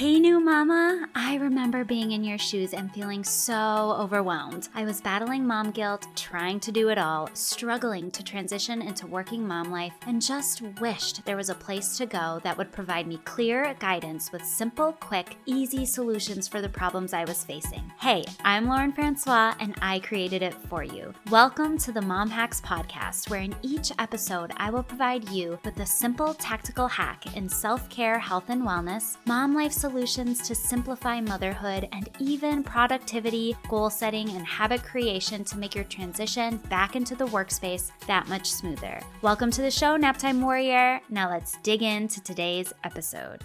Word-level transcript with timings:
Hey, 0.00 0.18
new 0.18 0.40
mama. 0.40 1.06
I 1.14 1.34
remember 1.34 1.84
being 1.84 2.12
in 2.12 2.24
your 2.24 2.38
shoes 2.38 2.72
and 2.72 2.90
feeling 2.90 3.22
so 3.22 3.94
overwhelmed. 4.00 4.70
I 4.74 4.84
was 4.84 5.02
battling 5.02 5.46
mom 5.46 5.72
guilt, 5.72 6.06
trying 6.16 6.58
to 6.60 6.72
do 6.72 6.88
it 6.88 6.96
all, 6.96 7.28
struggling 7.34 8.10
to 8.12 8.24
transition 8.24 8.80
into 8.80 9.06
working 9.06 9.46
mom 9.46 9.70
life, 9.70 9.92
and 10.06 10.22
just 10.22 10.62
wished 10.80 11.26
there 11.26 11.36
was 11.36 11.50
a 11.50 11.54
place 11.54 11.98
to 11.98 12.06
go 12.06 12.40
that 12.44 12.56
would 12.56 12.72
provide 12.72 13.06
me 13.06 13.18
clear 13.26 13.76
guidance 13.78 14.32
with 14.32 14.42
simple, 14.42 14.94
quick, 14.94 15.36
easy 15.44 15.84
solutions 15.84 16.48
for 16.48 16.62
the 16.62 16.68
problems 16.70 17.12
I 17.12 17.26
was 17.26 17.44
facing. 17.44 17.92
Hey, 18.00 18.24
I'm 18.42 18.68
Lauren 18.68 18.92
Francois, 18.92 19.52
and 19.60 19.74
I 19.82 19.98
created 19.98 20.40
it 20.40 20.54
for 20.70 20.82
you. 20.82 21.12
Welcome 21.30 21.76
to 21.76 21.92
the 21.92 22.00
Mom 22.00 22.30
Hacks 22.30 22.62
Podcast, 22.62 23.28
where 23.28 23.42
in 23.42 23.54
each 23.60 23.92
episode, 23.98 24.52
I 24.56 24.70
will 24.70 24.82
provide 24.82 25.28
you 25.28 25.58
with 25.62 25.78
a 25.78 25.84
simple 25.84 26.32
tactical 26.32 26.88
hack 26.88 27.36
in 27.36 27.50
self 27.50 27.90
care, 27.90 28.18
health, 28.18 28.48
and 28.48 28.62
wellness, 28.62 29.18
mom 29.26 29.54
life 29.54 29.72
solutions 29.72 29.89
solutions 29.90 30.40
to 30.46 30.54
simplify 30.54 31.20
motherhood 31.20 31.88
and 31.90 32.08
even 32.20 32.62
productivity, 32.62 33.56
goal 33.68 33.90
setting, 33.90 34.28
and 34.30 34.46
habit 34.46 34.84
creation 34.84 35.42
to 35.42 35.58
make 35.58 35.74
your 35.74 35.82
transition 35.84 36.58
back 36.68 36.94
into 36.94 37.16
the 37.16 37.26
workspace 37.26 37.90
that 38.06 38.28
much 38.28 38.48
smoother. 38.48 39.00
Welcome 39.20 39.50
to 39.50 39.62
the 39.62 39.70
show, 39.70 39.98
Naptime 39.98 40.42
Warrior. 40.42 41.00
Now 41.10 41.28
let's 41.28 41.56
dig 41.62 41.82
into 41.82 42.22
today's 42.22 42.72
episode. 42.84 43.40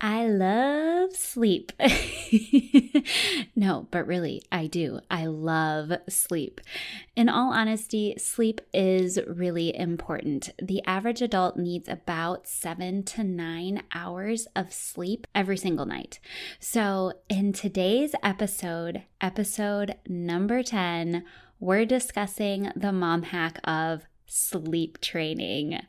I 0.00 0.26
love 0.26 1.16
sleep. 1.16 1.72
no, 3.56 3.88
but 3.90 4.06
really, 4.06 4.42
I 4.52 4.66
do. 4.66 5.00
I 5.10 5.24
love 5.24 5.90
sleep. 6.08 6.60
In 7.14 7.30
all 7.30 7.52
honesty, 7.52 8.14
sleep 8.18 8.60
is 8.74 9.18
really 9.26 9.74
important. 9.74 10.50
The 10.60 10.82
average 10.86 11.22
adult 11.22 11.56
needs 11.56 11.88
about 11.88 12.46
seven 12.46 13.04
to 13.04 13.24
nine 13.24 13.84
hours 13.94 14.46
of 14.54 14.72
sleep 14.72 15.26
every 15.34 15.56
single 15.56 15.86
night. 15.86 16.20
So, 16.60 17.14
in 17.30 17.54
today's 17.54 18.14
episode, 18.22 19.04
episode 19.22 19.94
number 20.06 20.62
10, 20.62 21.24
we're 21.58 21.86
discussing 21.86 22.70
the 22.76 22.92
mom 22.92 23.22
hack 23.22 23.58
of 23.64 24.06
sleep 24.26 25.00
training. 25.00 25.80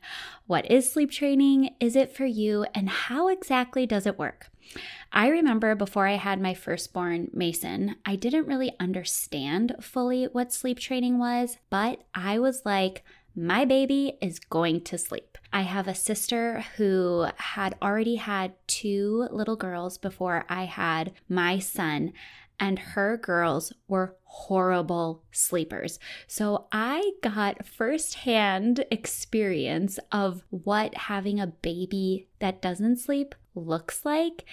What 0.46 0.70
is 0.70 0.90
sleep 0.90 1.10
training? 1.10 1.74
Is 1.80 1.96
it 1.96 2.14
for 2.14 2.24
you? 2.26 2.64
And 2.74 2.88
how 2.88 3.28
exactly 3.28 3.86
does 3.86 4.06
it 4.06 4.18
work? 4.18 4.48
I 5.12 5.28
remember 5.28 5.74
before 5.74 6.06
I 6.06 6.16
had 6.16 6.40
my 6.40 6.54
firstborn, 6.54 7.30
Mason, 7.32 7.96
I 8.04 8.16
didn't 8.16 8.46
really 8.46 8.72
understand 8.78 9.76
fully 9.80 10.24
what 10.26 10.52
sleep 10.52 10.78
training 10.78 11.18
was, 11.18 11.56
but 11.70 12.02
I 12.14 12.38
was 12.38 12.62
like, 12.64 13.02
my 13.34 13.64
baby 13.64 14.18
is 14.20 14.38
going 14.38 14.80
to 14.82 14.98
sleep. 14.98 15.38
I 15.52 15.62
have 15.62 15.86
a 15.86 15.94
sister 15.94 16.64
who 16.76 17.28
had 17.36 17.76
already 17.80 18.16
had 18.16 18.54
two 18.66 19.28
little 19.30 19.56
girls 19.56 19.96
before 19.96 20.44
I 20.48 20.64
had 20.64 21.12
my 21.28 21.58
son, 21.58 22.12
and 22.60 22.78
her 22.78 23.16
girls 23.16 23.72
were 23.86 24.16
horrible 24.24 25.22
sleepers. 25.32 25.98
So 26.26 26.66
I 26.72 27.12
got 27.22 27.66
firsthand 27.66 28.84
experience 28.90 29.98
of 30.12 30.42
what 30.50 30.94
having 30.94 31.40
a 31.40 31.46
baby 31.46 32.28
that 32.40 32.62
doesn't 32.62 32.98
sleep 32.98 33.34
looks 33.54 34.04
like. 34.04 34.44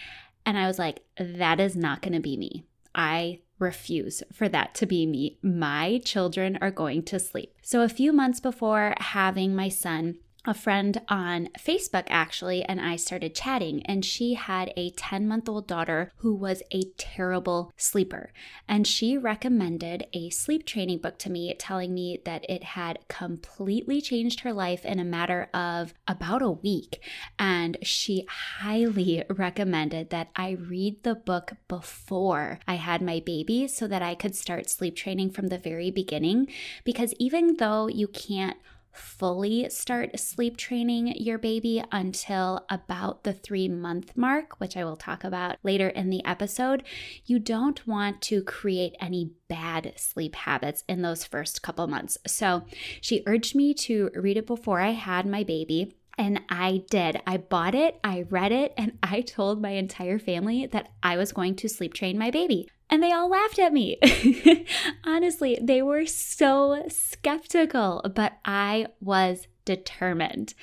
And 0.46 0.58
I 0.58 0.68
was 0.68 0.80
like, 0.80 1.02
that 1.18 1.60
is 1.60 1.76
not 1.76 2.02
going 2.02 2.14
to 2.14 2.20
be 2.20 2.38
me. 2.38 2.66
I 2.94 3.42
refuse 3.60 4.22
for 4.34 4.48
that 4.50 4.76
to 4.76 4.86
be 4.86 5.06
me. 5.06 5.38
My 5.42 6.02
children 6.04 6.58
are 6.62 6.72
going 6.72 7.04
to 7.04 7.20
sleep. 7.20 7.54
So, 7.62 7.82
a 7.82 7.90
few 7.90 8.14
months 8.14 8.40
before 8.40 8.94
having 8.98 9.56
my 9.56 9.70
son, 9.70 10.18
a 10.46 10.54
friend 10.54 11.02
on 11.10 11.50
Facebook 11.58 12.06
actually, 12.08 12.64
and 12.64 12.80
I 12.80 12.96
started 12.96 13.36
chatting, 13.36 13.86
and 13.86 14.06
she 14.06 14.36
had 14.36 14.72
a 14.78 14.92
10 14.92 15.28
month 15.28 15.50
old 15.50 15.68
daughter 15.68 16.12
who 16.18 16.34
was 16.34 16.62
a 16.72 16.84
terrible 16.98 17.72
sleeper. 17.78 18.32
And 18.68 18.86
she 18.86 19.18
recommended 19.18 20.08
a 20.14 20.30
sleep 20.30 20.66
training 20.66 21.00
book 21.00 21.18
to 21.20 21.32
me, 21.32 21.54
telling 21.58 21.94
me 21.94 22.20
that 22.26 22.46
it 22.50 22.64
had 22.64 23.00
completely 23.08 24.02
changed 24.02 24.42
her 24.42 24.54
life 24.54 24.86
in 24.86 25.00
a 25.00 25.04
matter 25.04 25.50
of 25.54 25.94
about 26.08 26.42
a 26.42 26.52
week. 26.52 27.02
And 27.40 27.78
she 27.82 28.26
highly 28.30 29.24
recommended 29.30 30.10
that 30.12 30.30
I 30.36 30.52
read 30.52 31.04
the 31.04 31.16
book 31.16 31.54
before 31.68 32.60
I 32.68 32.76
had 32.76 33.02
my 33.02 33.20
baby 33.20 33.68
so 33.68 33.88
that 33.88 34.02
I 34.02 34.16
could 34.16 34.36
start 34.36 34.70
sleep 34.70 34.96
training 34.96 35.32
from 35.32 35.48
the 35.48 35.58
very 35.58 35.92
beginning. 35.92 36.48
Because 36.84 37.14
even 37.20 37.58
though 37.58 37.88
you 37.88 38.08
can't 38.08 38.58
fully 38.96 39.70
start 39.70 40.20
sleep 40.20 40.58
training 40.58 41.08
your 41.16 41.38
baby 41.38 41.84
until 41.92 42.66
about 42.70 43.24
the 43.24 43.34
three 43.34 43.68
month 43.68 44.16
mark, 44.16 44.60
which 44.60 44.78
I 44.78 44.84
will 44.84 44.96
talk 44.96 45.24
about 45.24 45.58
later 45.64 45.90
in 45.90 46.10
the 46.10 46.24
episode, 46.26 46.84
you 47.26 47.40
don't 47.40 47.86
want 47.88 48.22
to 48.24 48.44
create 48.44 48.96
any 49.00 49.32
bad 49.48 49.94
sleep 49.98 50.36
habits 50.36 50.84
in 50.88 51.02
those 51.02 51.24
first 51.24 51.62
couple 51.62 51.88
months. 51.88 52.18
So 52.26 52.66
she 53.02 53.24
urged 53.26 53.56
me 53.56 53.74
to 53.76 54.10
read 54.16 54.38
it 54.38 54.48
before 54.48 54.80
I 54.80 54.92
had 54.92 55.26
my 55.26 55.44
baby. 55.44 55.96
And 56.18 56.42
I 56.50 56.84
did. 56.90 57.22
I 57.28 57.38
bought 57.38 57.76
it, 57.76 58.00
I 58.04 58.26
read 58.30 58.52
it, 58.52 58.74
and 58.78 58.98
I 59.04 59.22
told 59.22 59.62
my 59.62 59.72
entire 59.72 60.20
family 60.20 60.66
that 60.68 60.90
I 61.04 61.18
was 61.18 61.34
going 61.34 61.56
to 61.58 61.70
sleep 61.70 61.94
train 61.94 62.18
my 62.18 62.32
baby 62.32 62.70
and 62.90 63.02
they 63.02 63.12
all 63.12 63.30
laughed 63.30 63.60
at 63.60 63.74
me. 63.74 63.98
Honestly, 65.04 65.58
they 65.62 65.82
were 65.82 66.06
so 66.06 66.84
skeptical, 66.88 68.02
but 68.16 68.34
I 68.46 68.88
was 69.02 69.48
determined. 69.66 70.54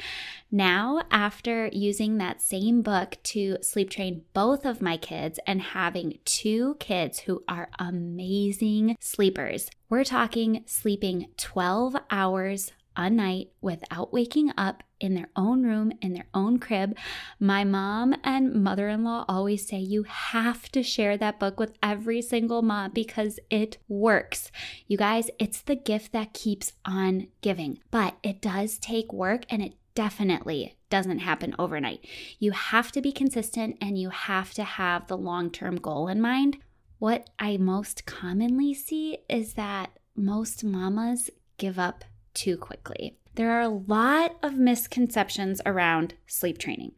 Now, 0.50 1.02
after 1.10 1.68
using 1.72 2.18
that 2.18 2.40
same 2.40 2.82
book 2.82 3.16
to 3.24 3.58
sleep 3.62 3.90
train 3.90 4.22
both 4.32 4.64
of 4.64 4.80
my 4.80 4.96
kids 4.96 5.40
and 5.46 5.60
having 5.60 6.18
two 6.24 6.76
kids 6.78 7.20
who 7.20 7.42
are 7.48 7.70
amazing 7.78 8.96
sleepers, 9.00 9.70
we're 9.88 10.04
talking 10.04 10.62
sleeping 10.66 11.26
12 11.36 11.96
hours 12.10 12.72
a 12.96 13.10
night 13.10 13.50
without 13.60 14.12
waking 14.12 14.52
up 14.56 14.82
in 15.00 15.14
their 15.14 15.28
own 15.34 15.64
room, 15.64 15.92
in 16.00 16.14
their 16.14 16.28
own 16.32 16.58
crib. 16.58 16.96
My 17.40 17.64
mom 17.64 18.14
and 18.22 18.62
mother 18.62 18.88
in 18.88 19.04
law 19.04 19.24
always 19.28 19.66
say 19.66 19.78
you 19.78 20.04
have 20.04 20.70
to 20.70 20.82
share 20.82 21.16
that 21.16 21.40
book 21.40 21.58
with 21.58 21.76
every 21.82 22.22
single 22.22 22.62
mom 22.62 22.92
because 22.92 23.40
it 23.50 23.78
works. 23.88 24.50
You 24.86 24.96
guys, 24.96 25.28
it's 25.38 25.60
the 25.60 25.76
gift 25.76 26.12
that 26.12 26.34
keeps 26.34 26.72
on 26.84 27.28
giving, 27.40 27.80
but 27.90 28.16
it 28.22 28.40
does 28.40 28.78
take 28.78 29.12
work 29.12 29.44
and 29.50 29.62
it 29.62 29.74
definitely 29.94 30.76
doesn't 30.88 31.18
happen 31.20 31.54
overnight. 31.58 32.06
You 32.38 32.52
have 32.52 32.92
to 32.92 33.00
be 33.00 33.12
consistent 33.12 33.76
and 33.80 33.98
you 33.98 34.10
have 34.10 34.54
to 34.54 34.64
have 34.64 35.06
the 35.06 35.16
long 35.16 35.50
term 35.50 35.76
goal 35.76 36.08
in 36.08 36.20
mind. 36.20 36.58
What 36.98 37.30
I 37.38 37.56
most 37.56 38.06
commonly 38.06 38.74
see 38.74 39.18
is 39.28 39.54
that 39.54 39.90
most 40.14 40.62
mamas 40.62 41.30
give 41.56 41.78
up 41.78 42.04
too 42.34 42.56
quickly. 42.56 43.16
There 43.34 43.50
are 43.50 43.62
a 43.62 43.68
lot 43.68 44.36
of 44.42 44.58
misconceptions 44.58 45.62
around 45.64 46.14
sleep 46.26 46.58
training. 46.58 46.92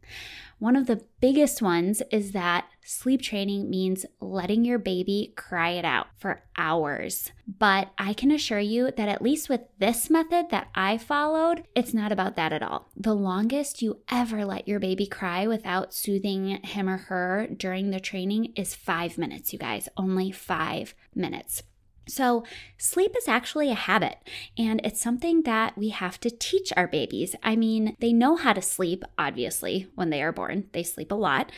One 0.59 0.77
of 0.77 0.87
the 0.87 1.05
biggest 1.21 1.63
ones 1.63 2.03
is 2.11 2.33
that 2.33 2.67
sleep 2.83 3.23
training 3.23 3.69
means 3.69 4.07
letting 4.21 4.65
your 4.65 4.79
baby 4.79 5.33
cry 5.37 5.71
it 5.71 5.85
out 5.85 6.07
for 6.17 6.43
hours. 6.57 7.31
But 7.47 7.91
I 7.99 8.15
can 8.15 8.31
assure 8.31 8.61
you 8.61 8.91
that 8.97 9.09
at 9.09 9.23
least 9.23 9.49
with 9.49 9.61
this 9.79 10.11
method 10.11 10.47
that 10.51 10.69
I 10.75 10.99
followed, 10.99 11.65
it's 11.75 11.95
not 11.95 12.13
about 12.13 12.37
that 12.37 12.53
at 12.53 12.63
all. 12.63 12.89
The 12.97 13.15
longest 13.15 13.83
you 13.83 14.01
ever 14.11 14.45
let 14.45 14.67
your 14.67 14.81
baby 14.81 15.07
cry 15.07 15.47
without 15.47 15.93
soothing 15.93 16.63
him 16.63 16.89
or 16.89 16.97
her 16.97 17.47
during 17.47 17.91
the 17.91 18.01
training 18.01 18.53
is 18.57 18.75
five 18.75 19.19
minutes, 19.19 19.53
you 19.53 19.59
guys, 19.59 19.89
only 19.97 20.31
five 20.31 20.95
minutes. 21.15 21.63
So, 22.07 22.45
sleep 22.77 23.15
is 23.17 23.29
actually 23.29 23.71
a 23.71 23.75
habit, 23.75 24.19
and 24.59 24.81
it's 24.85 25.01
something 25.01 25.43
that 25.43 25.77
we 25.77 25.89
have 25.89 26.21
to 26.21 26.31
teach 26.31 26.73
our 26.77 26.87
babies. 26.87 27.35
I 27.43 27.57
mean, 27.57 27.97
they 28.01 28.13
know 28.13 28.37
how 28.37 28.53
to 28.53 28.63
sleep, 28.63 29.05
obviously, 29.17 29.89
when 29.95 30.11
they 30.11 30.23
are 30.23 30.33
born, 30.33 30.69
they 30.73 30.83
sleep 30.83 31.11
a 31.13 31.17
lot. 31.17 31.51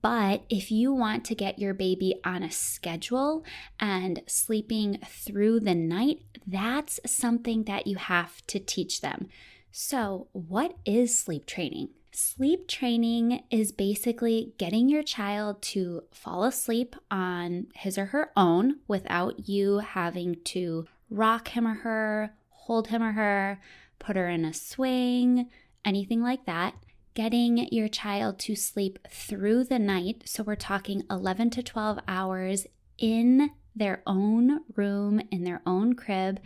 But 0.00 0.44
if 0.48 0.70
you 0.70 0.92
want 0.92 1.24
to 1.26 1.34
get 1.34 1.58
your 1.58 1.74
baby 1.74 2.20
on 2.24 2.42
a 2.42 2.50
schedule 2.50 3.44
and 3.78 4.22
sleeping 4.26 4.98
through 5.06 5.60
the 5.60 5.74
night, 5.74 6.20
that's 6.46 6.98
something 7.06 7.64
that 7.64 7.86
you 7.86 7.96
have 7.96 8.44
to 8.48 8.58
teach 8.58 9.00
them. 9.00 9.28
So, 9.70 10.28
what 10.32 10.76
is 10.84 11.18
sleep 11.18 11.46
training? 11.46 11.90
Sleep 12.14 12.68
training 12.68 13.42
is 13.50 13.72
basically 13.72 14.52
getting 14.58 14.90
your 14.90 15.02
child 15.02 15.62
to 15.62 16.02
fall 16.10 16.44
asleep 16.44 16.94
on 17.10 17.68
his 17.74 17.96
or 17.96 18.06
her 18.06 18.30
own 18.36 18.80
without 18.86 19.48
you 19.48 19.78
having 19.78 20.36
to 20.44 20.86
rock 21.08 21.48
him 21.48 21.66
or 21.66 21.72
her, 21.74 22.34
hold 22.50 22.88
him 22.88 23.02
or 23.02 23.12
her, 23.12 23.60
put 23.98 24.16
her 24.16 24.28
in 24.28 24.44
a 24.44 24.52
swing, 24.52 25.48
anything 25.86 26.20
like 26.20 26.44
that. 26.44 26.74
Getting 27.14 27.68
your 27.72 27.88
child 27.88 28.38
to 28.40 28.56
sleep 28.56 28.98
through 29.10 29.64
the 29.64 29.78
night. 29.78 30.24
So 30.26 30.42
we're 30.42 30.54
talking 30.54 31.04
11 31.10 31.48
to 31.50 31.62
12 31.62 31.98
hours 32.06 32.66
in 32.98 33.50
their 33.74 34.02
own 34.06 34.60
room 34.76 35.20
in 35.30 35.44
their 35.44 35.62
own 35.66 35.94
crib, 35.94 36.40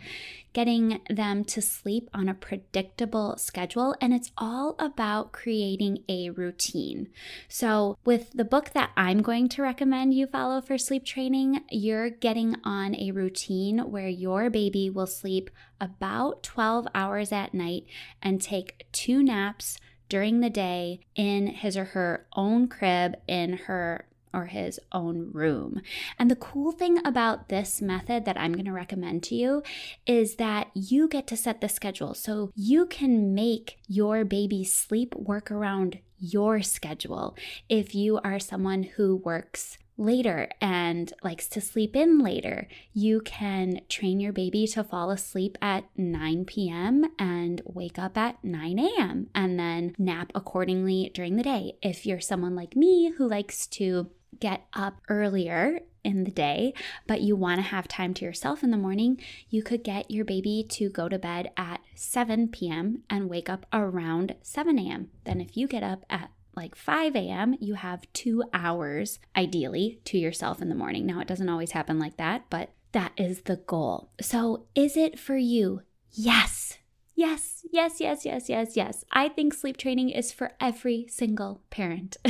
getting 0.53 1.01
them 1.09 1.43
to 1.43 1.61
sleep 1.61 2.09
on 2.13 2.29
a 2.29 2.33
predictable 2.33 3.37
schedule. 3.37 3.95
And 4.01 4.13
it's 4.13 4.31
all 4.37 4.75
about 4.79 5.31
creating 5.31 6.03
a 6.07 6.29
routine. 6.29 7.09
So, 7.47 7.97
with 8.05 8.31
the 8.33 8.45
book 8.45 8.71
that 8.71 8.91
I'm 8.95 9.21
going 9.21 9.49
to 9.49 9.61
recommend 9.61 10.13
you 10.13 10.27
follow 10.27 10.61
for 10.61 10.77
sleep 10.77 11.05
training, 11.05 11.61
you're 11.69 12.09
getting 12.09 12.55
on 12.63 12.95
a 12.95 13.11
routine 13.11 13.79
where 13.79 14.07
your 14.07 14.49
baby 14.49 14.89
will 14.89 15.07
sleep 15.07 15.49
about 15.79 16.43
12 16.43 16.87
hours 16.95 17.31
at 17.31 17.53
night 17.53 17.85
and 18.21 18.41
take 18.41 18.87
two 18.91 19.21
naps 19.21 19.77
during 20.09 20.39
the 20.39 20.49
day 20.49 21.01
in 21.15 21.47
his 21.47 21.75
or 21.75 21.85
her 21.85 22.25
own 22.33 22.67
crib 22.67 23.15
in 23.27 23.53
her 23.53 24.06
or 24.33 24.45
his 24.45 24.79
own 24.91 25.31
room. 25.31 25.81
And 26.19 26.29
the 26.29 26.35
cool 26.35 26.71
thing 26.71 27.05
about 27.05 27.49
this 27.49 27.81
method 27.81 28.25
that 28.25 28.37
I'm 28.37 28.53
going 28.53 28.65
to 28.65 28.71
recommend 28.71 29.23
to 29.23 29.35
you 29.35 29.63
is 30.05 30.35
that 30.35 30.69
you 30.73 31.07
get 31.07 31.27
to 31.27 31.37
set 31.37 31.61
the 31.61 31.69
schedule. 31.69 32.13
So 32.13 32.51
you 32.55 32.85
can 32.85 33.33
make 33.33 33.79
your 33.87 34.25
baby's 34.25 34.73
sleep 34.73 35.15
work 35.15 35.51
around 35.51 35.99
your 36.19 36.61
schedule. 36.61 37.35
If 37.69 37.93
you 37.93 38.19
are 38.23 38.39
someone 38.39 38.83
who 38.83 39.15
works 39.15 39.77
later 39.97 40.49
and 40.61 41.11
likes 41.23 41.47
to 41.49 41.61
sleep 41.61 41.95
in 41.95 42.19
later, 42.19 42.67
you 42.93 43.21
can 43.21 43.81
train 43.89 44.19
your 44.19 44.33
baby 44.33 44.67
to 44.67 44.83
fall 44.83 45.11
asleep 45.11 45.57
at 45.61 45.85
9 45.97 46.45
p.m. 46.45 47.05
and 47.17 47.61
wake 47.65 47.97
up 47.99 48.17
at 48.17 48.43
9 48.43 48.79
a.m. 48.79 49.27
and 49.33 49.59
then 49.59 49.95
nap 49.97 50.31
accordingly 50.35 51.11
during 51.13 51.35
the 51.35 51.43
day. 51.43 51.77
If 51.81 52.05
you're 52.05 52.19
someone 52.19 52.55
like 52.55 52.75
me 52.75 53.11
who 53.17 53.27
likes 53.27 53.67
to 53.67 54.09
get 54.39 54.65
up 54.73 55.01
earlier 55.09 55.79
in 56.03 56.23
the 56.23 56.31
day, 56.31 56.73
but 57.05 57.21
you 57.21 57.35
want 57.35 57.57
to 57.57 57.63
have 57.63 57.87
time 57.87 58.13
to 58.13 58.25
yourself 58.25 58.63
in 58.63 58.71
the 58.71 58.77
morning, 58.77 59.19
you 59.49 59.61
could 59.61 59.83
get 59.83 60.09
your 60.11 60.23
baby 60.23 60.65
to 60.69 60.89
go 60.89 61.09
to 61.09 61.19
bed 61.19 61.51
at 61.57 61.81
7 61.95 62.47
p.m. 62.49 63.03
and 63.09 63.29
wake 63.29 63.49
up 63.49 63.65
around 63.73 64.35
7 64.41 64.77
a.m. 64.79 65.09
Then, 65.25 65.41
if 65.41 65.57
you 65.57 65.67
get 65.67 65.83
up 65.83 66.05
at 66.09 66.29
like 66.57 66.75
5 66.75 67.15
a.m., 67.15 67.55
you 67.61 67.75
have 67.75 68.11
two 68.11 68.43
hours 68.53 69.19
ideally 69.35 70.01
to 70.05 70.17
yourself 70.17 70.61
in 70.61 70.67
the 70.67 70.75
morning. 70.75 71.05
Now, 71.05 71.21
it 71.21 71.27
doesn't 71.27 71.47
always 71.47 71.71
happen 71.71 71.99
like 71.99 72.17
that, 72.17 72.49
but 72.49 72.71
that 72.91 73.13
is 73.15 73.41
the 73.43 73.57
goal. 73.57 74.09
So, 74.19 74.65
is 74.75 74.97
it 74.97 75.17
for 75.17 75.37
you? 75.37 75.83
Yes. 76.11 76.79
Yes, 77.15 77.65
yes, 77.71 77.99
yes, 77.99 78.25
yes, 78.25 78.49
yes, 78.49 78.75
yes. 78.75 79.05
I 79.11 79.29
think 79.29 79.53
sleep 79.53 79.77
training 79.77 80.09
is 80.09 80.31
for 80.31 80.51
every 80.59 81.07
single 81.09 81.61
parent. 81.69 82.17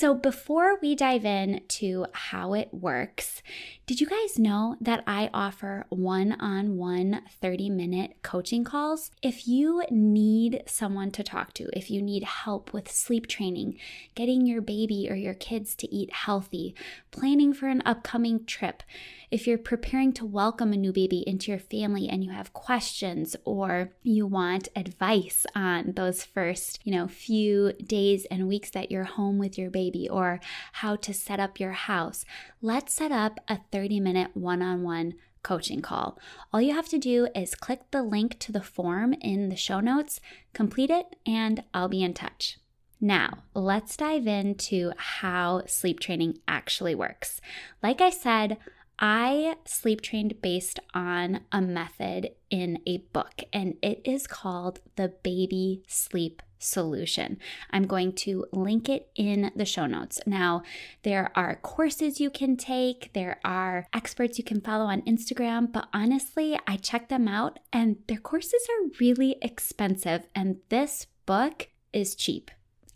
So, 0.00 0.14
before 0.14 0.78
we 0.80 0.94
dive 0.94 1.26
in 1.26 1.60
to 1.68 2.06
how 2.12 2.54
it 2.54 2.72
works, 2.72 3.42
did 3.84 4.00
you 4.00 4.06
guys 4.06 4.38
know 4.38 4.76
that 4.80 5.04
I 5.06 5.28
offer 5.34 5.84
one 5.90 6.40
on 6.40 6.78
one 6.78 7.20
30 7.42 7.68
minute 7.68 8.14
coaching 8.22 8.64
calls? 8.64 9.10
If 9.20 9.46
you 9.46 9.82
need 9.90 10.62
someone 10.64 11.10
to 11.10 11.22
talk 11.22 11.52
to, 11.54 11.68
if 11.76 11.90
you 11.90 12.00
need 12.00 12.22
help 12.22 12.72
with 12.72 12.90
sleep 12.90 13.26
training, 13.26 13.76
getting 14.14 14.46
your 14.46 14.62
baby 14.62 15.06
or 15.10 15.16
your 15.16 15.34
kids 15.34 15.74
to 15.74 15.94
eat 15.94 16.14
healthy, 16.14 16.74
planning 17.10 17.52
for 17.52 17.68
an 17.68 17.82
upcoming 17.84 18.46
trip, 18.46 18.82
if 19.30 19.46
you're 19.46 19.58
preparing 19.58 20.12
to 20.14 20.24
welcome 20.24 20.72
a 20.72 20.76
new 20.76 20.92
baby 20.92 21.22
into 21.26 21.50
your 21.52 21.60
family 21.60 22.08
and 22.08 22.24
you 22.24 22.30
have 22.30 22.52
questions 22.52 23.36
or 23.44 23.90
you 24.02 24.26
want 24.26 24.68
advice 24.74 25.46
on 25.54 25.92
those 25.94 26.24
first, 26.24 26.80
you 26.84 26.92
know, 26.92 27.06
few 27.06 27.72
days 27.74 28.24
and 28.30 28.48
weeks 28.48 28.70
that 28.70 28.90
you're 28.90 29.04
home 29.04 29.38
with 29.38 29.58
your 29.58 29.70
baby 29.70 29.89
or 30.10 30.40
how 30.72 30.96
to 30.96 31.12
set 31.14 31.40
up 31.40 31.60
your 31.60 31.72
house, 31.72 32.24
let's 32.62 32.94
set 32.94 33.12
up 33.12 33.40
a 33.48 33.60
30 33.72 34.00
minute 34.00 34.30
one 34.34 34.62
on 34.62 34.82
one 34.82 35.14
coaching 35.42 35.80
call. 35.80 36.18
All 36.52 36.60
you 36.60 36.74
have 36.74 36.88
to 36.88 36.98
do 36.98 37.28
is 37.34 37.54
click 37.54 37.80
the 37.90 38.02
link 38.02 38.38
to 38.40 38.52
the 38.52 38.62
form 38.62 39.14
in 39.14 39.48
the 39.48 39.56
show 39.56 39.80
notes, 39.80 40.20
complete 40.52 40.90
it, 40.90 41.16
and 41.26 41.62
I'll 41.72 41.88
be 41.88 42.02
in 42.02 42.14
touch. 42.14 42.58
Now, 43.00 43.44
let's 43.54 43.96
dive 43.96 44.26
into 44.26 44.92
how 44.96 45.62
sleep 45.66 46.00
training 46.00 46.38
actually 46.46 46.94
works. 46.94 47.40
Like 47.82 48.02
I 48.02 48.10
said, 48.10 48.58
I 49.00 49.56
sleep 49.64 50.02
trained 50.02 50.42
based 50.42 50.78
on 50.92 51.40
a 51.50 51.62
method 51.62 52.32
in 52.50 52.80
a 52.86 52.98
book, 52.98 53.42
and 53.50 53.76
it 53.80 54.02
is 54.04 54.26
called 54.26 54.80
the 54.96 55.14
Baby 55.22 55.82
Sleep 55.88 56.42
Solution. 56.58 57.38
I'm 57.70 57.86
going 57.86 58.12
to 58.16 58.44
link 58.52 58.90
it 58.90 59.08
in 59.14 59.52
the 59.56 59.64
show 59.64 59.86
notes. 59.86 60.20
Now, 60.26 60.62
there 61.02 61.32
are 61.34 61.56
courses 61.56 62.20
you 62.20 62.28
can 62.28 62.58
take, 62.58 63.10
there 63.14 63.40
are 63.42 63.86
experts 63.94 64.36
you 64.36 64.44
can 64.44 64.60
follow 64.60 64.84
on 64.84 65.00
Instagram, 65.02 65.72
but 65.72 65.88
honestly, 65.94 66.60
I 66.66 66.76
checked 66.76 67.08
them 67.08 67.26
out 67.26 67.58
and 67.72 67.96
their 68.06 68.18
courses 68.18 68.66
are 68.68 68.90
really 69.00 69.36
expensive, 69.40 70.26
and 70.34 70.58
this 70.68 71.06
book 71.24 71.68
is 71.94 72.14
cheap. 72.14 72.50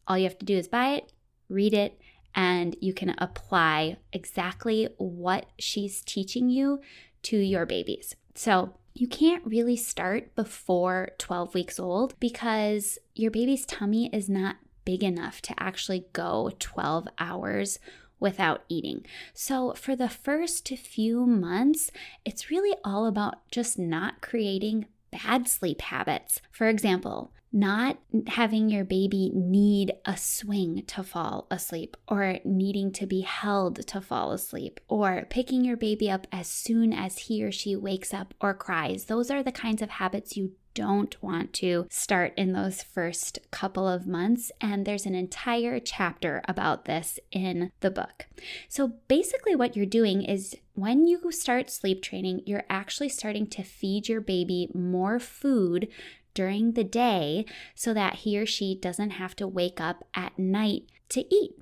All 0.06 0.18
you 0.18 0.24
have 0.24 0.38
to 0.38 0.44
do 0.44 0.58
is 0.58 0.68
buy 0.68 0.88
it, 0.96 1.14
read 1.48 1.72
it, 1.72 1.98
and 2.34 2.76
you 2.80 2.92
can 2.92 3.14
apply 3.18 3.96
exactly 4.12 4.88
what 4.98 5.46
she's 5.58 6.02
teaching 6.02 6.48
you 6.48 6.80
to 7.22 7.36
your 7.36 7.66
babies. 7.66 8.16
So, 8.34 8.74
you 8.96 9.08
can't 9.08 9.44
really 9.44 9.76
start 9.76 10.36
before 10.36 11.10
12 11.18 11.52
weeks 11.52 11.80
old 11.80 12.18
because 12.20 12.96
your 13.16 13.32
baby's 13.32 13.66
tummy 13.66 14.08
is 14.12 14.28
not 14.28 14.56
big 14.84 15.02
enough 15.02 15.42
to 15.42 15.54
actually 15.58 16.06
go 16.12 16.52
12 16.60 17.08
hours 17.18 17.80
without 18.20 18.62
eating. 18.68 19.04
So, 19.32 19.74
for 19.74 19.96
the 19.96 20.08
first 20.08 20.68
few 20.68 21.26
months, 21.26 21.90
it's 22.24 22.50
really 22.50 22.76
all 22.84 23.06
about 23.06 23.48
just 23.50 23.78
not 23.78 24.20
creating 24.20 24.86
bad 25.14 25.48
sleep 25.48 25.80
habits. 25.80 26.40
For 26.50 26.68
example, 26.68 27.32
not 27.52 27.98
having 28.26 28.68
your 28.68 28.84
baby 28.84 29.30
need 29.32 29.92
a 30.04 30.16
swing 30.16 30.82
to 30.88 31.04
fall 31.04 31.46
asleep 31.52 31.96
or 32.08 32.38
needing 32.44 32.90
to 32.90 33.06
be 33.06 33.20
held 33.20 33.86
to 33.86 34.00
fall 34.00 34.32
asleep 34.32 34.80
or 34.88 35.26
picking 35.30 35.64
your 35.64 35.76
baby 35.76 36.10
up 36.10 36.26
as 36.32 36.48
soon 36.48 36.92
as 36.92 37.18
he 37.18 37.44
or 37.44 37.52
she 37.52 37.76
wakes 37.76 38.12
up 38.12 38.34
or 38.40 38.54
cries. 38.54 39.04
Those 39.04 39.30
are 39.30 39.44
the 39.44 39.52
kinds 39.52 39.82
of 39.82 39.90
habits 39.90 40.36
you 40.36 40.52
don't 40.74 41.22
want 41.22 41.52
to 41.52 41.86
start 41.88 42.34
in 42.36 42.52
those 42.52 42.82
first 42.82 43.38
couple 43.52 43.86
of 43.86 44.08
months. 44.08 44.50
And 44.60 44.84
there's 44.84 45.06
an 45.06 45.14
entire 45.14 45.78
chapter 45.78 46.42
about 46.48 46.86
this 46.86 47.20
in 47.30 47.70
the 47.78 47.90
book. 47.92 48.26
So 48.68 48.94
basically, 49.06 49.54
what 49.54 49.76
you're 49.76 49.86
doing 49.86 50.22
is 50.22 50.56
when 50.74 51.06
you 51.06 51.30
start 51.30 51.70
sleep 51.70 52.02
training, 52.02 52.42
you're 52.46 52.64
actually 52.68 53.08
starting 53.08 53.46
to 53.48 53.62
feed 53.62 54.08
your 54.08 54.20
baby 54.20 54.68
more 54.74 55.18
food 55.18 55.88
during 56.34 56.72
the 56.72 56.84
day 56.84 57.46
so 57.74 57.94
that 57.94 58.16
he 58.16 58.38
or 58.38 58.44
she 58.44 58.74
doesn't 58.74 59.10
have 59.10 59.36
to 59.36 59.46
wake 59.46 59.80
up 59.80 60.04
at 60.14 60.36
night 60.38 60.82
to 61.10 61.34
eat. 61.34 61.52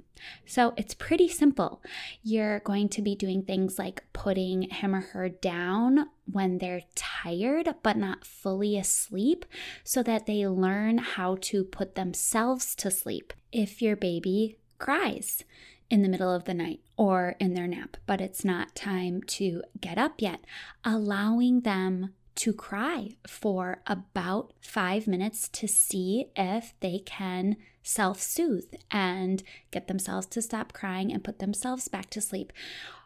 So 0.46 0.72
it's 0.76 0.94
pretty 0.94 1.28
simple. 1.28 1.82
You're 2.22 2.60
going 2.60 2.88
to 2.90 3.02
be 3.02 3.14
doing 3.14 3.42
things 3.42 3.78
like 3.78 4.04
putting 4.12 4.62
him 4.70 4.94
or 4.94 5.00
her 5.00 5.28
down 5.28 6.06
when 6.30 6.58
they're 6.58 6.82
tired 6.94 7.74
but 7.82 7.96
not 7.96 8.24
fully 8.24 8.78
asleep 8.78 9.44
so 9.84 10.02
that 10.04 10.26
they 10.26 10.46
learn 10.46 10.98
how 10.98 11.36
to 11.40 11.64
put 11.64 11.96
themselves 11.96 12.74
to 12.76 12.90
sleep 12.90 13.32
if 13.50 13.82
your 13.82 13.96
baby 13.96 14.58
cries 14.78 15.44
in 15.92 16.00
the 16.00 16.08
middle 16.08 16.34
of 16.34 16.44
the 16.44 16.54
night 16.54 16.80
or 16.96 17.36
in 17.38 17.52
their 17.52 17.66
nap, 17.66 17.98
but 18.06 18.18
it's 18.18 18.46
not 18.46 18.74
time 18.74 19.22
to 19.22 19.62
get 19.78 19.98
up 19.98 20.14
yet, 20.16 20.40
allowing 20.82 21.60
them 21.60 22.14
to 22.34 22.54
cry 22.54 23.10
for 23.26 23.82
about 23.86 24.54
five 24.62 25.06
minutes 25.06 25.50
to 25.50 25.68
see 25.68 26.30
if 26.34 26.72
they 26.80 26.98
can 26.98 27.56
self 27.82 28.22
soothe 28.22 28.72
and 28.90 29.42
get 29.70 29.86
themselves 29.86 30.26
to 30.26 30.40
stop 30.40 30.72
crying 30.72 31.12
and 31.12 31.22
put 31.22 31.40
themselves 31.40 31.88
back 31.88 32.08
to 32.08 32.22
sleep. 32.22 32.54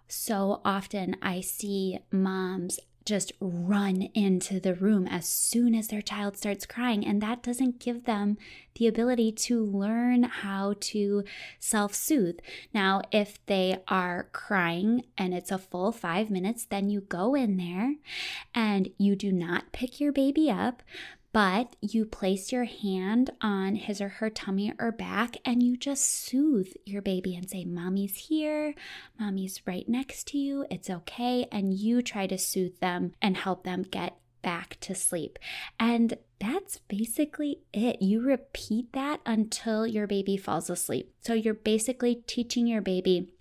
So 0.06 0.60
often 0.64 1.16
I 1.20 1.40
see 1.40 1.98
moms 2.12 2.78
just 3.06 3.32
run 3.40 4.02
into 4.14 4.60
the 4.60 4.74
room 4.74 5.06
as 5.06 5.26
soon 5.26 5.74
as 5.74 5.88
their 5.88 6.02
child 6.02 6.36
starts 6.36 6.66
crying. 6.66 7.06
And 7.06 7.22
that 7.22 7.42
doesn't 7.42 7.78
give 7.78 8.04
them 8.04 8.36
the 8.74 8.86
ability 8.86 9.32
to 9.32 9.64
learn 9.64 10.24
how 10.24 10.74
to 10.80 11.24
self 11.58 11.94
soothe. 11.94 12.38
Now, 12.74 13.00
if 13.12 13.38
they 13.46 13.78
are 13.88 14.28
crying 14.32 15.04
and 15.16 15.32
it's 15.32 15.50
a 15.50 15.58
full 15.58 15.92
five 15.92 16.30
minutes, 16.30 16.66
then 16.66 16.90
you 16.90 17.00
go 17.00 17.34
in 17.34 17.56
there 17.56 17.94
and 18.54 18.90
you 18.98 19.16
do 19.16 19.32
not 19.32 19.72
pick 19.72 20.00
your 20.00 20.12
baby 20.12 20.50
up, 20.50 20.82
but 21.36 21.76
you 21.82 22.06
place 22.06 22.50
your 22.50 22.64
hand 22.64 23.28
on 23.42 23.74
his 23.74 24.00
or 24.00 24.08
her 24.08 24.30
tummy 24.30 24.72
or 24.78 24.90
back 24.90 25.36
and 25.44 25.62
you 25.62 25.76
just 25.76 26.02
soothe 26.24 26.72
your 26.86 27.02
baby 27.02 27.36
and 27.36 27.50
say, 27.50 27.62
Mommy's 27.62 28.16
here, 28.16 28.72
Mommy's 29.20 29.60
right 29.66 29.86
next 29.86 30.28
to 30.28 30.38
you, 30.38 30.64
it's 30.70 30.88
okay. 30.88 31.46
And 31.52 31.74
you 31.74 32.00
try 32.00 32.26
to 32.26 32.38
soothe 32.38 32.80
them 32.80 33.12
and 33.20 33.36
help 33.36 33.64
them 33.64 33.82
get 33.82 34.16
back 34.40 34.78
to 34.80 34.94
sleep. 34.94 35.38
And 35.78 36.16
that's 36.40 36.78
basically 36.88 37.58
it. 37.70 38.00
You 38.00 38.22
repeat 38.22 38.94
that 38.94 39.20
until 39.26 39.86
your 39.86 40.06
baby 40.06 40.38
falls 40.38 40.70
asleep. 40.70 41.12
So 41.20 41.34
you're 41.34 41.52
basically 41.52 42.22
teaching 42.26 42.66
your 42.66 42.80
baby 42.80 43.34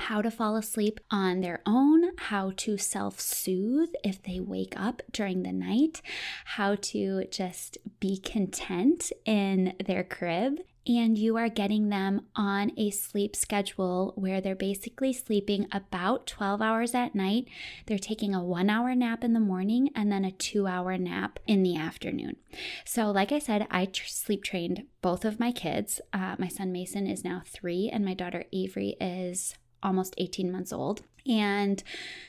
how 0.00 0.22
to 0.22 0.30
fall 0.30 0.56
asleep 0.56 1.00
on 1.10 1.40
their 1.40 1.60
own, 1.66 2.16
how 2.16 2.52
to 2.56 2.76
self 2.76 3.20
soothe 3.20 3.90
if 4.02 4.22
they 4.22 4.40
wake 4.40 4.74
up 4.76 5.02
during 5.12 5.42
the 5.42 5.52
night, 5.52 6.02
how 6.44 6.74
to 6.76 7.24
just 7.30 7.78
be 8.00 8.18
content 8.18 9.12
in 9.24 9.74
their 9.84 10.02
crib, 10.02 10.58
and 10.86 11.18
you 11.18 11.36
are 11.36 11.48
getting 11.48 11.90
them 11.90 12.26
on 12.34 12.72
a 12.76 12.90
sleep 12.90 13.36
schedule 13.36 14.12
where 14.16 14.40
they're 14.40 14.54
basically 14.54 15.12
sleeping 15.12 15.66
about 15.72 16.26
12 16.26 16.62
hours 16.62 16.94
at 16.94 17.14
night. 17.14 17.46
They're 17.86 17.98
taking 17.98 18.34
a 18.34 18.42
one 18.42 18.70
hour 18.70 18.94
nap 18.94 19.22
in 19.22 19.34
the 19.34 19.40
morning 19.40 19.90
and 19.94 20.10
then 20.10 20.24
a 20.24 20.32
two 20.32 20.66
hour 20.66 20.96
nap 20.96 21.38
in 21.46 21.62
the 21.62 21.76
afternoon. 21.76 22.36
So, 22.84 23.10
like 23.10 23.30
I 23.30 23.38
said, 23.38 23.66
I 23.70 23.84
tr- 23.86 24.06
sleep 24.06 24.42
trained 24.42 24.84
both 25.02 25.24
of 25.24 25.38
my 25.38 25.52
kids. 25.52 26.00
Uh, 26.12 26.36
my 26.38 26.48
son 26.48 26.72
Mason 26.72 27.06
is 27.06 27.24
now 27.24 27.42
three, 27.46 27.90
and 27.92 28.04
my 28.04 28.14
daughter 28.14 28.44
Avery 28.52 28.96
is 29.00 29.54
almost 29.82 30.14
18 30.18 30.50
months 30.50 30.72
old. 30.72 31.02
And 31.26 31.82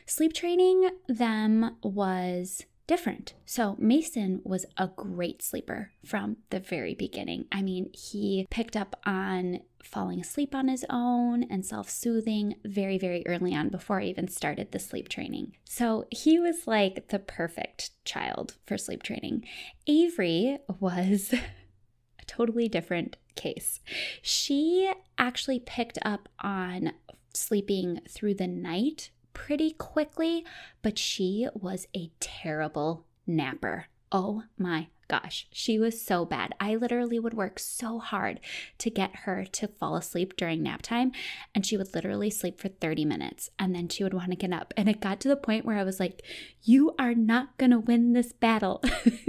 sleep 0.05 0.33
training 0.33 0.89
them 1.07 1.77
was 1.81 2.65
different. 2.91 3.33
So, 3.45 3.77
Mason 3.79 4.41
was 4.43 4.65
a 4.75 4.87
great 4.87 5.41
sleeper 5.41 5.91
from 6.05 6.35
the 6.49 6.59
very 6.59 6.93
beginning. 6.93 7.45
I 7.49 7.61
mean, 7.61 7.89
he 7.93 8.47
picked 8.49 8.75
up 8.75 8.99
on 9.05 9.61
falling 9.81 10.19
asleep 10.19 10.53
on 10.53 10.67
his 10.67 10.85
own 10.89 11.43
and 11.43 11.65
self 11.65 11.89
soothing 11.89 12.55
very, 12.65 12.97
very 12.97 13.23
early 13.25 13.55
on 13.55 13.69
before 13.69 14.01
I 14.01 14.05
even 14.07 14.27
started 14.27 14.71
the 14.73 14.79
sleep 14.79 15.07
training. 15.07 15.55
So, 15.63 16.05
he 16.11 16.37
was 16.37 16.67
like 16.67 17.07
the 17.07 17.19
perfect 17.19 17.91
child 18.03 18.55
for 18.65 18.77
sleep 18.77 19.03
training. 19.03 19.45
Avery 19.87 20.57
was 20.79 21.33
a 22.19 22.25
totally 22.27 22.67
different 22.67 23.15
case. 23.35 23.79
She 24.21 24.91
actually 25.17 25.59
picked 25.59 25.97
up 26.03 26.27
on 26.41 26.91
sleeping 27.33 28.01
through 28.07 28.35
the 28.35 28.47
night 28.47 29.11
pretty 29.33 29.71
quickly, 29.71 30.45
but 30.81 30.97
she 30.97 31.47
was 31.53 31.87
a 31.95 32.11
terrible 32.19 33.05
napper. 33.25 33.87
Oh 34.11 34.43
my 34.57 34.87
gosh, 35.11 35.45
she 35.51 35.77
was 35.77 36.01
so 36.01 36.23
bad. 36.23 36.55
I 36.57 36.75
literally 36.75 37.19
would 37.19 37.33
work 37.33 37.59
so 37.59 37.99
hard 37.99 38.39
to 38.77 38.89
get 38.89 39.13
her 39.25 39.43
to 39.43 39.67
fall 39.67 39.97
asleep 39.97 40.37
during 40.37 40.63
nap 40.63 40.81
time, 40.81 41.11
and 41.53 41.65
she 41.65 41.75
would 41.75 41.93
literally 41.93 42.29
sleep 42.29 42.61
for 42.61 42.69
30 42.69 43.03
minutes 43.03 43.49
and 43.59 43.75
then 43.75 43.89
she 43.89 44.05
would 44.05 44.13
want 44.13 44.29
to 44.29 44.37
get 44.37 44.53
up. 44.53 44.73
And 44.77 44.87
it 44.87 45.01
got 45.01 45.19
to 45.21 45.27
the 45.27 45.35
point 45.35 45.65
where 45.65 45.77
I 45.77 45.83
was 45.83 45.99
like, 45.99 46.21
You 46.63 46.95
are 46.97 47.13
not 47.13 47.57
going 47.57 47.71
to 47.71 47.79
win 47.79 48.13
this 48.13 48.31
battle. 48.31 48.81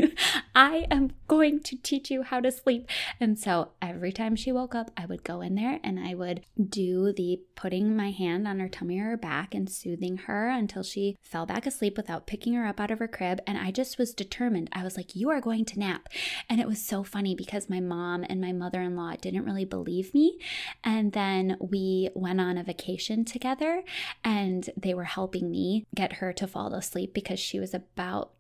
I 0.55 0.87
am 0.91 1.13
going 1.29 1.61
to 1.61 1.77
teach 1.77 2.11
you 2.11 2.23
how 2.23 2.41
to 2.41 2.53
sleep. 2.53 2.89
And 3.19 3.39
so 3.39 3.73
every 3.81 4.13
time 4.13 4.37
she 4.37 4.53
woke 4.53 4.75
up, 4.75 4.91
I 4.97 5.07
would 5.07 5.25
go 5.25 5.41
in 5.41 5.55
there 5.55 5.81
and 5.83 5.99
I 5.99 6.15
would 6.15 6.43
do 6.69 7.13
the 7.13 7.41
putting 7.55 7.97
my 7.97 8.11
hand 8.11 8.47
on 8.47 8.61
her 8.61 8.69
tummy 8.69 9.01
or 9.01 9.11
her 9.11 9.17
back 9.17 9.55
and 9.55 9.71
soothing 9.71 10.19
her 10.19 10.49
until 10.49 10.83
she 10.83 11.17
fell 11.23 11.47
back 11.47 11.67
asleep 11.67 11.97
without 11.97 12.27
picking 12.27 12.55
her 12.55 12.67
up 12.67 12.81
out 12.81 12.91
of 12.91 12.99
her 12.99 13.09
crib. 13.09 13.41
And 13.47 13.57
I 13.59 13.71
just 13.71 13.99
was 13.99 14.13
determined. 14.13 14.69
I 14.73 14.85
was 14.85 14.97
like, 14.97 15.17
You 15.17 15.31
are 15.31 15.41
going 15.41 15.65
to 15.67 15.72
to 15.73 15.79
nap. 15.79 16.09
And 16.49 16.61
it 16.61 16.67
was 16.67 16.81
so 16.81 17.03
funny 17.03 17.35
because 17.35 17.71
my 17.71 17.81
mom 17.81 18.25
and 18.29 18.41
my 18.41 18.53
mother 18.53 18.81
in 18.81 18.97
law 18.97 19.15
didn't 19.21 19.45
really 19.45 19.65
believe 19.65 20.15
me. 20.15 20.39
And 20.85 21.13
then 21.13 21.57
we 21.61 22.11
went 22.15 22.41
on 22.41 22.59
a 22.59 22.65
vacation 22.65 23.25
together 23.25 23.83
and 24.25 24.69
they 24.77 24.95
were 24.95 25.05
helping 25.05 25.51
me 25.51 25.87
get 25.95 26.15
her 26.15 26.33
to 26.35 26.47
fall 26.47 26.73
asleep 26.75 27.15
because 27.15 27.41
she 27.41 27.59
was 27.59 27.75
about 27.75 28.33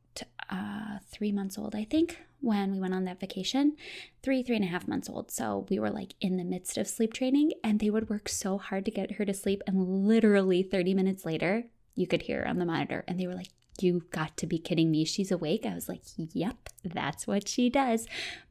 uh, 0.50 0.98
three 1.10 1.32
months 1.32 1.56
old, 1.56 1.74
I 1.74 1.84
think, 1.84 2.18
when 2.40 2.72
we 2.72 2.80
went 2.80 2.94
on 2.94 3.04
that 3.04 3.20
vacation. 3.20 3.76
Three, 4.22 4.42
three 4.42 4.56
and 4.56 4.64
a 4.64 4.68
half 4.68 4.86
months 4.86 5.08
old. 5.08 5.30
So 5.30 5.66
we 5.70 5.78
were 5.78 5.90
like 5.90 6.14
in 6.20 6.36
the 6.36 6.44
midst 6.44 6.76
of 6.76 6.86
sleep 6.86 7.14
training, 7.14 7.52
and 7.64 7.80
they 7.80 7.90
would 7.90 8.10
work 8.10 8.28
so 8.28 8.58
hard 8.58 8.84
to 8.84 8.90
get 8.90 9.12
her 9.12 9.24
to 9.24 9.34
sleep. 9.34 9.62
And 9.66 10.06
literally 10.06 10.62
30 10.62 10.94
minutes 10.94 11.24
later, 11.24 11.64
you 11.94 12.06
could 12.06 12.22
hear 12.22 12.44
on 12.46 12.58
the 12.58 12.64
monitor, 12.64 13.04
and 13.06 13.18
they 13.18 13.26
were 13.26 13.34
like, 13.34 13.50
you 13.80 14.04
got 14.10 14.36
to 14.36 14.46
be 14.46 14.58
kidding 14.58 14.90
me. 14.90 15.04
She's 15.04 15.32
awake. 15.32 15.64
I 15.64 15.74
was 15.74 15.88
like, 15.88 16.02
Yep, 16.16 16.68
that's 16.84 17.26
what 17.26 17.48
she 17.48 17.70
does. 17.70 18.06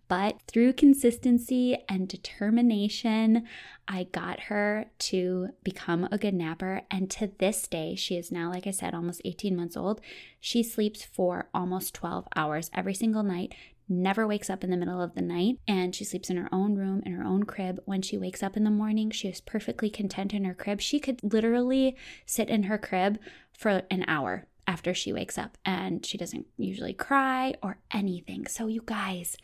But 0.08 0.42
through 0.46 0.74
consistency 0.74 1.78
and 1.88 2.06
determination, 2.06 3.48
I 3.88 4.08
got 4.12 4.42
her 4.42 4.88
to 5.00 5.50
become 5.64 6.06
a 6.12 6.18
good 6.18 6.34
napper. 6.34 6.82
And 6.92 7.10
to 7.12 7.32
this 7.40 7.66
day, 7.66 7.96
she 7.96 8.18
is 8.18 8.30
now, 8.30 8.50
like 8.52 8.68
I 8.68 8.72
said, 8.72 8.94
almost 8.94 9.22
18 9.24 9.56
months 9.56 9.78
old. 9.78 10.02
She 10.42 10.64
sleeps 10.64 11.06
for 11.06 11.48
almost 11.54 11.94
12 11.94 12.28
hours 12.36 12.70
every 12.74 12.94
single 12.94 13.24
night, 13.24 13.56
never 13.92 14.26
wakes 14.26 14.50
up 14.50 14.64
in 14.64 14.72
the 14.72 14.78
middle 14.78 15.02
of 15.02 15.14
the 15.14 15.22
night 15.22 15.58
and 15.68 15.94
she 15.94 16.04
sleeps 16.04 16.30
in 16.30 16.38
her 16.38 16.50
own 16.52 16.76
room 16.76 17.04
in 17.06 17.12
her 17.12 17.24
own 17.24 17.44
crib 17.44 17.80
when 17.86 18.02
she 18.02 18.18
wakes 18.18 18.42
up 18.42 18.58
in 18.58 18.64
the 18.64 18.72
morning 18.72 19.12
she 19.12 19.28
is 19.28 19.42
perfectly 19.42 19.90
content 19.90 20.34
in 20.34 20.46
her 20.46 20.54
crib 20.54 20.82
she 20.82 21.00
could 21.00 21.20
literally 21.22 21.96
sit 22.26 22.50
in 22.50 22.64
her 22.64 22.78
crib 22.78 23.20
for 23.52 23.84
an 23.92 24.04
hour 24.08 24.48
after 24.68 24.94
she 24.94 25.12
wakes 25.12 25.38
up 25.38 25.58
and 25.66 26.06
she 26.06 26.18
doesn't 26.18 26.48
usually 26.58 26.94
cry 26.94 27.54
or 27.62 27.78
anything. 27.92 28.48
So, 28.48 28.68
you 28.68 28.82
guys, 28.86 29.36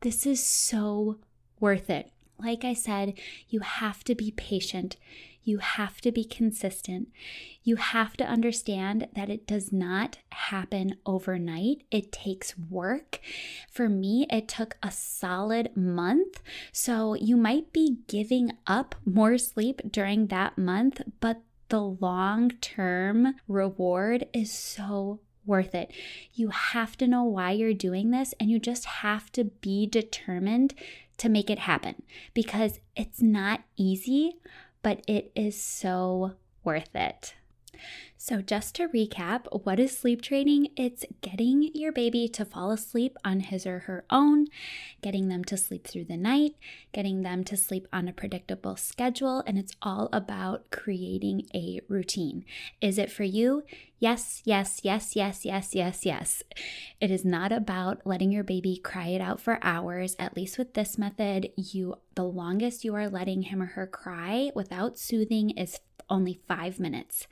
this 0.00 0.26
is 0.26 0.44
so 0.44 1.18
worth 1.58 1.88
it. 1.90 2.10
Like 2.38 2.64
I 2.64 2.74
said, 2.74 3.14
you 3.48 3.60
have 3.60 4.04
to 4.04 4.14
be 4.14 4.30
patient. 4.30 4.96
You 5.48 5.60
have 5.60 6.02
to 6.02 6.12
be 6.12 6.24
consistent. 6.24 7.08
You 7.62 7.76
have 7.76 8.18
to 8.18 8.24
understand 8.24 9.08
that 9.14 9.30
it 9.30 9.46
does 9.46 9.72
not 9.72 10.18
happen 10.28 10.96
overnight. 11.06 11.84
It 11.90 12.12
takes 12.12 12.58
work. 12.58 13.18
For 13.70 13.88
me, 13.88 14.26
it 14.28 14.46
took 14.46 14.76
a 14.82 14.90
solid 14.90 15.74
month. 15.74 16.42
So 16.70 17.14
you 17.14 17.38
might 17.38 17.72
be 17.72 17.96
giving 18.08 18.58
up 18.66 18.94
more 19.06 19.38
sleep 19.38 19.80
during 19.90 20.26
that 20.26 20.58
month, 20.58 21.00
but 21.18 21.40
the 21.70 21.80
long 21.80 22.50
term 22.60 23.36
reward 23.48 24.26
is 24.34 24.52
so 24.52 25.20
worth 25.46 25.74
it. 25.74 25.90
You 26.34 26.50
have 26.50 26.98
to 26.98 27.08
know 27.08 27.24
why 27.24 27.52
you're 27.52 27.72
doing 27.72 28.10
this 28.10 28.34
and 28.38 28.50
you 28.50 28.58
just 28.58 28.84
have 28.84 29.32
to 29.32 29.44
be 29.44 29.86
determined 29.86 30.74
to 31.16 31.30
make 31.30 31.48
it 31.50 31.60
happen 31.60 32.02
because 32.34 32.80
it's 32.94 33.22
not 33.22 33.62
easy, 33.76 34.36
but 34.82 35.02
it 35.06 35.32
is 35.34 35.60
so 35.60 36.32
worth 36.64 36.94
it. 36.94 37.34
So, 38.20 38.42
just 38.42 38.74
to 38.74 38.88
recap, 38.88 39.46
what 39.64 39.78
is 39.78 39.96
sleep 39.96 40.22
training? 40.22 40.70
It's 40.76 41.04
getting 41.20 41.70
your 41.72 41.92
baby 41.92 42.26
to 42.30 42.44
fall 42.44 42.72
asleep 42.72 43.16
on 43.24 43.38
his 43.38 43.64
or 43.64 43.80
her 43.80 44.04
own, 44.10 44.48
getting 45.02 45.28
them 45.28 45.44
to 45.44 45.56
sleep 45.56 45.86
through 45.86 46.06
the 46.06 46.16
night, 46.16 46.56
getting 46.92 47.22
them 47.22 47.44
to 47.44 47.56
sleep 47.56 47.86
on 47.92 48.08
a 48.08 48.12
predictable 48.12 48.74
schedule, 48.74 49.44
and 49.46 49.56
it's 49.56 49.76
all 49.82 50.08
about 50.12 50.72
creating 50.72 51.46
a 51.54 51.80
routine. 51.88 52.44
Is 52.80 52.98
it 52.98 53.12
for 53.12 53.22
you? 53.22 53.62
Yes, 54.00 54.42
yes, 54.44 54.80
yes, 54.82 55.14
yes, 55.14 55.44
yes, 55.44 55.74
yes, 55.76 56.04
yes. 56.04 56.42
It 57.00 57.12
is 57.12 57.24
not 57.24 57.52
about 57.52 58.04
letting 58.04 58.32
your 58.32 58.44
baby 58.44 58.80
cry 58.82 59.08
it 59.08 59.20
out 59.20 59.40
for 59.40 59.60
hours. 59.62 60.16
At 60.18 60.36
least 60.36 60.58
with 60.58 60.74
this 60.74 60.98
method, 60.98 61.50
you 61.56 61.94
the 62.16 62.24
longest 62.24 62.84
you 62.84 62.96
are 62.96 63.08
letting 63.08 63.42
him 63.42 63.62
or 63.62 63.66
her 63.66 63.86
cry 63.86 64.50
without 64.56 64.98
soothing 64.98 65.50
is 65.50 65.78
only 66.10 66.40
five 66.46 66.78
minutes. 66.78 67.26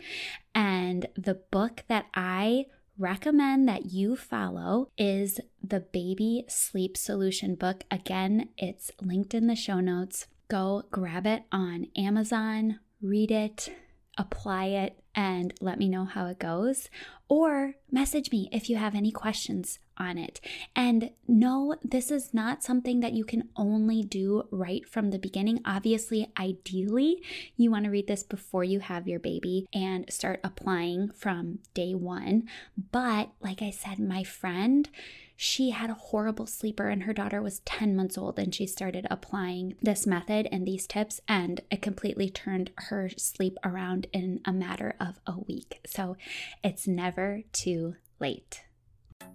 And 0.54 1.06
the 1.16 1.34
book 1.34 1.84
that 1.88 2.06
I 2.14 2.66
recommend 2.98 3.68
that 3.68 3.86
you 3.86 4.16
follow 4.16 4.90
is 4.96 5.40
the 5.62 5.80
Baby 5.80 6.44
Sleep 6.48 6.96
Solution 6.96 7.54
book. 7.54 7.84
Again, 7.90 8.50
it's 8.56 8.90
linked 9.00 9.34
in 9.34 9.46
the 9.46 9.56
show 9.56 9.80
notes. 9.80 10.26
Go 10.48 10.84
grab 10.90 11.26
it 11.26 11.42
on 11.50 11.88
Amazon, 11.96 12.78
read 13.02 13.30
it, 13.30 13.68
apply 14.16 14.66
it, 14.66 14.98
and 15.14 15.52
let 15.60 15.78
me 15.78 15.88
know 15.88 16.04
how 16.04 16.26
it 16.26 16.38
goes. 16.38 16.88
Or 17.28 17.74
message 17.90 18.30
me 18.30 18.48
if 18.52 18.70
you 18.70 18.76
have 18.76 18.94
any 18.94 19.10
questions 19.10 19.78
on 19.98 20.18
it. 20.18 20.40
And 20.74 21.10
no, 21.26 21.74
this 21.82 22.10
is 22.10 22.32
not 22.32 22.62
something 22.62 23.00
that 23.00 23.14
you 23.14 23.24
can 23.24 23.48
only 23.56 24.02
do 24.02 24.46
right 24.50 24.88
from 24.88 25.10
the 25.10 25.18
beginning. 25.18 25.60
Obviously, 25.64 26.30
ideally, 26.38 27.22
you 27.56 27.70
want 27.70 27.84
to 27.84 27.90
read 27.90 28.06
this 28.06 28.22
before 28.22 28.64
you 28.64 28.80
have 28.80 29.08
your 29.08 29.18
baby 29.18 29.66
and 29.72 30.10
start 30.12 30.40
applying 30.44 31.10
from 31.10 31.58
day 31.74 31.94
one. 31.94 32.44
But 32.92 33.30
like 33.40 33.62
I 33.62 33.70
said, 33.70 33.98
my 33.98 34.22
friend, 34.22 34.88
she 35.36 35.70
had 35.70 35.90
a 35.90 35.94
horrible 35.94 36.46
sleeper 36.46 36.88
and 36.88 37.02
her 37.02 37.12
daughter 37.12 37.42
was 37.42 37.60
10 37.60 37.94
months 37.94 38.16
old 38.16 38.38
and 38.38 38.54
she 38.54 38.66
started 38.66 39.06
applying 39.10 39.74
this 39.82 40.06
method 40.06 40.48
and 40.50 40.66
these 40.66 40.86
tips 40.86 41.20
and 41.28 41.60
it 41.70 41.82
completely 41.82 42.30
turned 42.30 42.70
her 42.76 43.10
sleep 43.18 43.58
around 43.62 44.06
in 44.14 44.40
a 44.46 44.52
matter 44.52 44.94
of 44.98 45.20
a 45.26 45.38
week. 45.40 45.80
So 45.86 46.16
it's 46.64 46.88
never 47.16 47.42
too 47.52 47.96
late. 48.20 48.62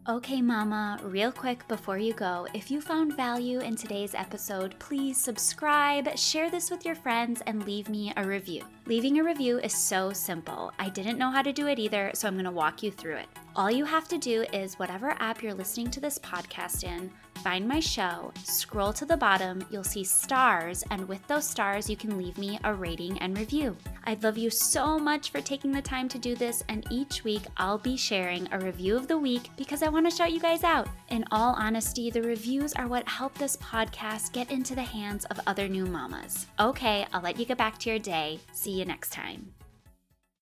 Okay, 0.09 0.41
Mama, 0.41 0.99
real 1.03 1.31
quick 1.31 1.67
before 1.67 1.97
you 1.97 2.13
go, 2.13 2.47
if 2.53 2.71
you 2.71 2.81
found 2.81 3.15
value 3.15 3.59
in 3.59 3.75
today's 3.75 4.15
episode, 4.15 4.75
please 4.79 5.17
subscribe, 5.17 6.17
share 6.17 6.49
this 6.49 6.71
with 6.71 6.85
your 6.85 6.95
friends, 6.95 7.41
and 7.45 7.65
leave 7.65 7.87
me 7.87 8.11
a 8.17 8.25
review. 8.25 8.63
Leaving 8.87 9.19
a 9.19 9.23
review 9.23 9.59
is 9.59 9.73
so 9.75 10.11
simple. 10.11 10.71
I 10.79 10.89
didn't 10.89 11.19
know 11.19 11.29
how 11.29 11.43
to 11.43 11.53
do 11.53 11.67
it 11.67 11.77
either, 11.77 12.11
so 12.15 12.27
I'm 12.27 12.33
going 12.33 12.45
to 12.45 12.51
walk 12.51 12.81
you 12.81 12.91
through 12.91 13.17
it. 13.17 13.27
All 13.53 13.69
you 13.69 13.83
have 13.83 14.07
to 14.07 14.17
do 14.17 14.45
is 14.53 14.79
whatever 14.79 15.09
app 15.19 15.43
you're 15.43 15.53
listening 15.53 15.91
to 15.91 15.99
this 15.99 16.17
podcast 16.17 16.85
in, 16.85 17.11
find 17.43 17.67
my 17.67 17.81
show, 17.81 18.31
scroll 18.45 18.93
to 18.93 19.05
the 19.05 19.17
bottom, 19.17 19.65
you'll 19.69 19.83
see 19.83 20.05
stars, 20.05 20.85
and 20.89 21.05
with 21.05 21.25
those 21.27 21.49
stars, 21.49 21.89
you 21.89 21.97
can 21.97 22.17
leave 22.17 22.37
me 22.37 22.59
a 22.63 22.73
rating 22.73 23.17
and 23.19 23.37
review. 23.37 23.75
I'd 24.05 24.23
love 24.23 24.37
you 24.37 24.49
so 24.49 24.97
much 24.97 25.31
for 25.31 25.41
taking 25.41 25.73
the 25.73 25.81
time 25.81 26.07
to 26.09 26.17
do 26.17 26.33
this, 26.33 26.63
and 26.69 26.87
each 26.89 27.25
week 27.25 27.41
I'll 27.57 27.77
be 27.77 27.97
sharing 27.97 28.47
a 28.53 28.59
review 28.59 28.95
of 28.95 29.09
the 29.09 29.17
week 29.17 29.49
because 29.57 29.83
I 29.83 29.89
want 29.89 30.09
to 30.09 30.15
shout 30.15 30.31
you 30.31 30.39
guys 30.39 30.63
out. 30.63 30.87
In 31.09 31.25
all 31.31 31.53
honesty, 31.55 32.09
the 32.09 32.21
reviews 32.21 32.71
are 32.73 32.87
what 32.87 33.07
help 33.09 33.37
this 33.37 33.57
podcast 33.57 34.31
get 34.31 34.49
into 34.49 34.75
the 34.75 34.81
hands 34.81 35.25
of 35.25 35.41
other 35.45 35.67
new 35.67 35.85
mamas. 35.85 36.47
Okay, 36.57 37.05
I'll 37.11 37.21
let 37.21 37.37
you 37.37 37.43
get 37.43 37.57
back 37.57 37.77
to 37.79 37.89
your 37.89 37.99
day. 37.99 38.39
See 38.53 38.71
you 38.71 38.85
next 38.85 39.11
time. 39.11 39.53